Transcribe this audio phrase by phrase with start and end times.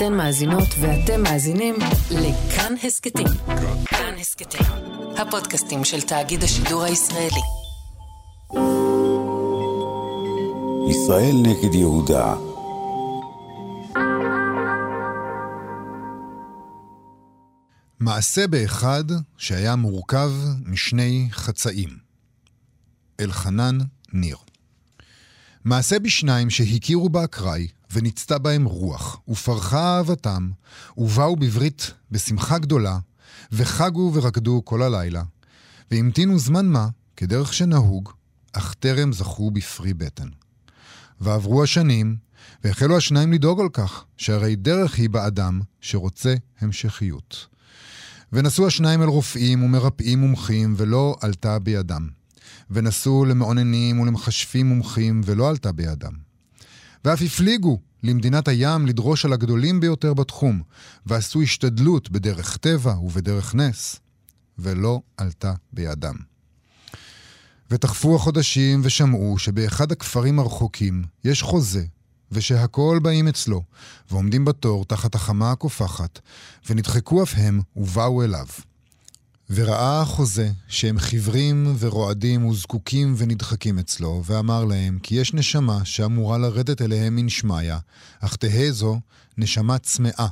[0.00, 1.74] אתן מאזינות ואתם מאזינים
[2.10, 3.26] לכאן הסכתים.
[3.86, 4.66] כאן הסכתים,
[5.16, 7.40] הפודקאסטים של תאגיד השידור הישראלי.
[10.90, 12.34] ישראל נגד יהודה
[18.00, 19.04] מעשה באחד
[19.36, 20.30] שהיה מורכב
[20.64, 21.90] משני חצאים.
[23.20, 23.78] אלחנן
[24.12, 24.36] ניר.
[25.64, 30.50] מעשה בשניים שהכירו באקראי, ונצתה בהם רוח, ופרחה אהבתם,
[30.96, 32.98] ובאו בברית בשמחה גדולה,
[33.52, 35.22] וחגו ורקדו כל הלילה,
[35.90, 38.10] והמתינו זמן מה, כדרך שנהוג,
[38.52, 40.28] אך טרם זכו בפרי בטן.
[41.20, 42.16] ועברו השנים,
[42.64, 47.46] והחלו השניים לדאוג על כך, שהרי דרך היא באדם שרוצה המשכיות.
[48.32, 52.08] ונסעו השניים אל רופאים ומרפאים מומחים, ולא עלתה בידם.
[52.70, 56.29] ונסעו למעוננים ולמכשפים מומחים, ולא עלתה בידם.
[57.04, 60.62] ואף הפליגו למדינת הים לדרוש על הגדולים ביותר בתחום,
[61.06, 64.00] ועשו השתדלות בדרך טבע ובדרך נס,
[64.58, 66.16] ולא עלתה בידם.
[67.70, 71.84] ותחפו החודשים ושמעו שבאחד הכפרים הרחוקים יש חוזה,
[72.32, 73.62] ושהכל באים אצלו,
[74.10, 76.18] ועומדים בתור תחת החמה הקופחת,
[76.70, 78.46] ונדחקו אף הם ובאו אליו.
[79.54, 86.82] וראה החוזה שהם חיוורים ורועדים וזקוקים ונדחקים אצלו, ואמר להם כי יש נשמה שאמורה לרדת
[86.82, 87.74] אליהם מן שמיא,
[88.20, 89.00] אך תהא זו
[89.38, 90.26] נשמה צמאה,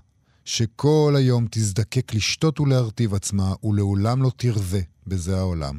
[0.45, 5.79] שכל היום תזדקק לשתות ולהרטיב עצמה, ולעולם לא תרווה בזה העולם.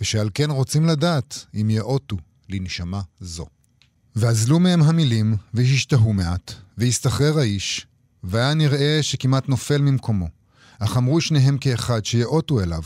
[0.00, 2.16] ושעל כן רוצים לדעת אם יאותו
[2.48, 3.46] לנשמה זו.
[4.16, 7.86] ואזלו מהם המילים, והשתהו מעט, והסתחרר האיש,
[8.24, 10.41] והיה נראה שכמעט נופל ממקומו.
[10.84, 12.82] אך אמרו שניהם כאחד שיאותו אליו,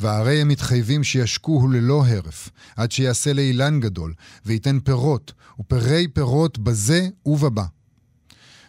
[0.00, 4.14] והרי הם מתחייבים שישקוהו ללא הרף, עד שיעשה לאילן גדול,
[4.46, 7.64] וייתן פירות, ופרי פירות בזה ובבא.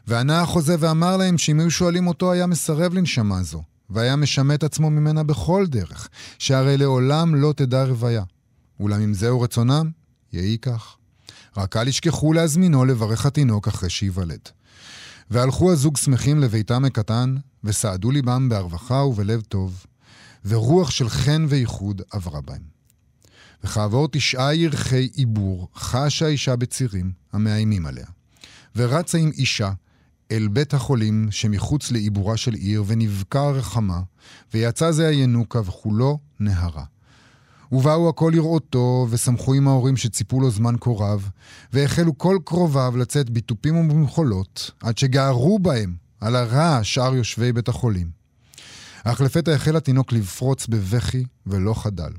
[0.08, 4.90] וענה החוזה ואמר להם שאם היו שואלים אותו היה מסרב לנשמה זו, והיה משמט עצמו
[4.90, 8.24] ממנה בכל דרך, שהרי לעולם לא תדע רוויה.
[8.80, 9.90] אולם אם זהו רצונם,
[10.34, 10.96] יהי כך.
[11.58, 14.50] רק אל ישכחו להזמינו לברך התינוק אחרי שייוולד.
[15.32, 19.86] והלכו הזוג שמחים לביתם הקטן, וסעדו ליבם בהרווחה ובלב טוב,
[20.46, 22.78] ורוח של חן וייחוד עברה בהם.
[23.64, 28.06] וכעבור תשעה ירחי עיבור, חשה האישה בצירים המאיימים עליה.
[28.76, 29.72] ורצה עם אישה
[30.32, 34.02] אל בית החולים שמחוץ לעיבורה של עיר, ונבקע רחמה,
[34.54, 36.84] ויצא זה הינוקה וכולו נהרה.
[37.72, 41.30] ובאו הכל לראותו, ושמחו עם ההורים שציפו לו זמן כה רב,
[41.74, 48.08] והחלו כל קרוביו לצאת בתופים ובמחולות, עד שגערו בהם על הרע שאר יושבי בית החולים.
[49.04, 52.12] אך לפתע החל התינוק לפרוץ בבכי ולא חדל.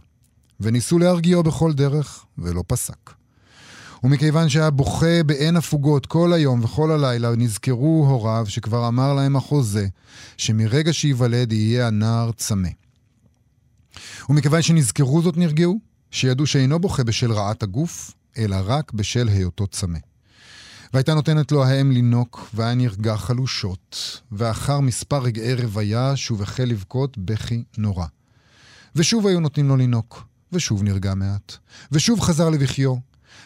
[0.60, 3.10] וניסו להרגיעו בכל דרך, ולא פסק.
[4.04, 9.86] ומכיוון שהיה בוכה בעין הפוגות כל היום וכל הלילה, נזכרו הוריו שכבר אמר להם החוזה,
[10.36, 12.68] שמרגע שייוולד יהיה הנער צמא.
[14.28, 15.78] ומכיוון שנזכרו זאת נרגעו,
[16.10, 19.98] שידעו שאינו בוכה בשל רעת הגוף, אלא רק בשל היותו צמא.
[20.92, 27.18] והייתה נותנת לו האם לינוק, והיה נרגע חלושות, ואחר מספר רגעי רוויה שוב החל לבכות
[27.18, 28.06] בכי נורא.
[28.96, 31.56] ושוב היו נותנים לו לינוק, ושוב נרגע מעט,
[31.92, 32.94] ושוב חזר לבכיו,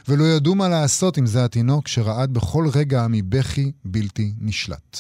[0.09, 4.99] ולא ידעו מה לעשות עם זה התינוק שרעד בכל רגע מבכי בלתי נשלט.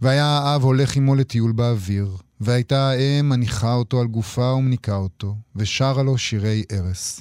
[0.00, 6.02] והיה האב הולך עמו לטיול באוויר, והייתה האם מניחה אותו על גופה ומניקה אותו, ושרה
[6.02, 7.20] לו שירי ארס.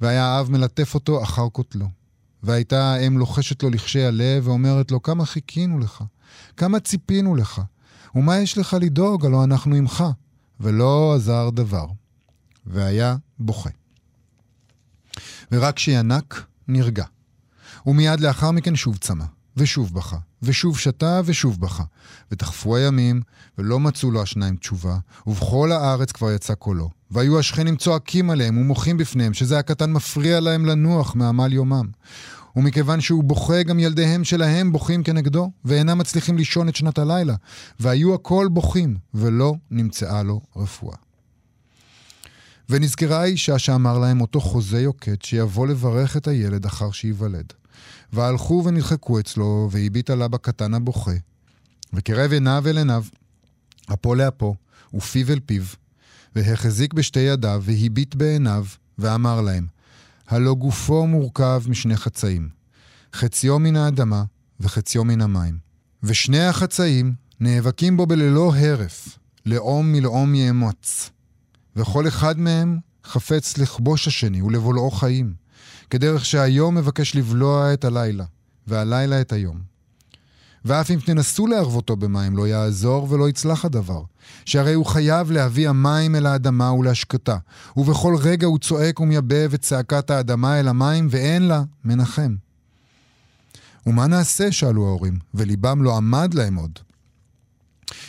[0.00, 1.86] והיה האב מלטף אותו אחר קוטלו.
[2.42, 6.04] והייתה האם לוחשת לו לכשי הלב ואומרת לו, כמה חיכינו לך,
[6.56, 7.62] כמה ציפינו לך,
[8.14, 10.04] ומה יש לך לדאוג, הלא אנחנו עמך.
[10.60, 11.86] ולא עזר דבר.
[12.66, 13.70] והיה בוכה.
[15.52, 17.04] ורק כשינק, נרגע.
[17.86, 19.24] ומיד לאחר מכן שוב צמא.
[19.58, 21.84] ושוב בכה, ושוב שתה ושוב בכה.
[22.32, 23.20] ותחפו הימים,
[23.58, 26.90] ולא מצאו לו השניים תשובה, ובכל הארץ כבר יצא קולו.
[27.10, 31.86] והיו השכנים צועקים עליהם ומוחים בפניהם, שזה הקטן מפריע להם לנוח מעמל יומם.
[32.56, 37.34] ומכיוון שהוא בוכה, גם ילדיהם שלהם בוכים כנגדו, ואינם מצליחים לישון את שנת הלילה.
[37.80, 40.96] והיו הכל בוכים, ולא נמצאה לו רפואה.
[42.70, 47.52] ונזכרה האישה שאמר להם אותו חוזה יוקד שיבוא לברך את הילד אחר שייוולד.
[48.12, 51.12] והלכו ונדחקו אצלו, והביט עליו הקטן הבוכה.
[51.92, 53.04] וקרב עיניו אל עיניו,
[53.92, 54.54] אפו לאפו,
[54.94, 55.62] ופיו אל פיו,
[56.36, 58.64] והחזיק בשתי ידיו, והביט בעיניו,
[58.98, 59.66] ואמר להם,
[60.28, 62.48] הלא גופו מורכב משני חצאים,
[63.14, 64.24] חציו מן האדמה
[64.60, 65.58] וחציו מן המים.
[66.02, 71.10] ושני החצאים נאבקים בו בללא הרף, לאום מלאום יאמץ.
[71.76, 75.34] וכל אחד מהם חפץ לכבוש השני ולבולעו חיים.
[75.90, 78.24] כדרך שהיום מבקש לבלוע את הלילה,
[78.66, 79.58] והלילה את היום.
[80.64, 84.02] ואף אם תנסו לערבותו במים לא יעזור ולא יצלח הדבר.
[84.44, 87.36] שהרי הוא חייב להביא המים אל האדמה ולהשקתה,
[87.76, 92.34] ובכל רגע הוא צועק ומייבב את צעקת האדמה אל המים, ואין לה מנחם.
[93.86, 94.52] ומה נעשה?
[94.52, 96.78] שאלו ההורים, וליבם לא עמד להם עוד.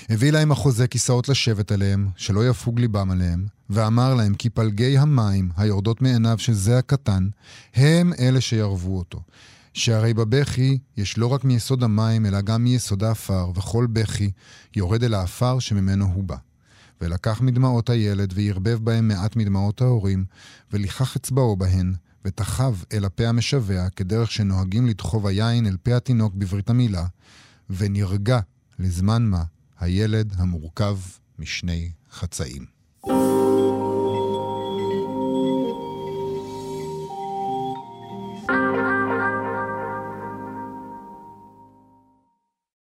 [0.09, 5.49] הביא להם החוזה כיסאות לשבת עליהם, שלא יפוג ליבם עליהם, ואמר להם כי פלגי המים
[5.57, 7.27] היורדות מעיניו של זה הקטן,
[7.75, 9.21] הם אלה שירבו אותו.
[9.73, 14.31] שהרי בבכי יש לא רק מיסוד המים, אלא גם מיסוד האפר, וכל בכי
[14.75, 16.35] יורד אל האפר שממנו הוא בא.
[17.01, 20.25] ולקח מדמעות הילד, וערבב בהם מעט מדמעות ההורים,
[20.73, 21.93] וליקח אצבעו בהן,
[22.25, 27.05] ותחב אל הפה המשווע, כדרך שנוהגים לדחוב היין אל פה התינוק בברית המילה,
[27.69, 28.39] ונרגע
[28.79, 29.43] לזמן מה
[29.79, 30.97] הילד המורכב
[31.39, 32.78] משני חצאים.